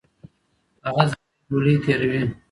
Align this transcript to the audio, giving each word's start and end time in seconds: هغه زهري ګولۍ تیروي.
هغه 0.85 1.03
زهري 1.09 1.33
ګولۍ 1.49 1.75
تیروي. 1.83 2.21